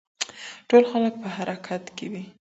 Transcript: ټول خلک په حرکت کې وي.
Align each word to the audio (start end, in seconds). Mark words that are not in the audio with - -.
ټول 0.69 0.83
خلک 0.91 1.13
په 1.21 1.27
حرکت 1.35 1.83
کې 1.97 2.07
وي. 2.11 2.23